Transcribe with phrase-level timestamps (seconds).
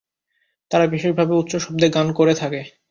[0.71, 2.61] তারা বিশেষভাবে উচ্চ শব্দে গান করে থাকে।